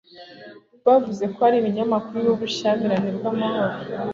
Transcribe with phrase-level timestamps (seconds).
[0.85, 3.75] bavuze ko hariho ibinyamakuru bibiba ubushyamirane bw'amoko